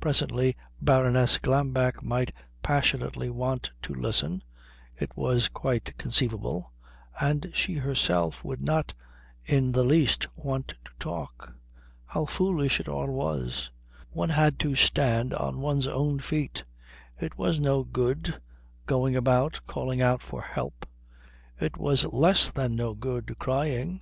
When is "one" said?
14.08-14.30